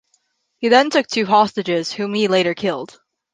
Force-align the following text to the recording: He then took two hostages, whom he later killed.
He 0.57 0.67
then 0.69 0.89
took 0.89 1.05
two 1.05 1.27
hostages, 1.27 1.91
whom 1.91 2.15
he 2.15 2.27
later 2.27 2.55
killed. 2.55 2.99